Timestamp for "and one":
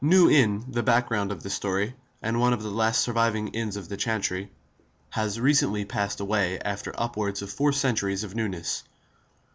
2.23-2.53